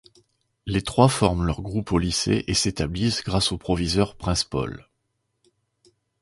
[0.65, 4.89] Les trois forment leur groupe au lycée et s'établissent grâce au producteur Prince Paul.